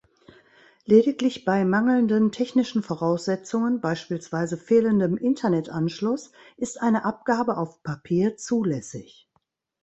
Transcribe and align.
Lediglich 0.85 1.45
bei 1.45 1.63
mangelnden 1.63 2.31
technischen 2.31 2.81
Voraussetzungen, 2.81 3.81
beispielsweise 3.81 4.57
fehlendem 4.57 5.15
Internet-Anschluss, 5.15 6.31
ist 6.57 6.81
eine 6.81 7.05
Abgabe 7.05 7.55
auf 7.57 7.83
Papier 7.83 8.35
zulässig. 8.35 9.29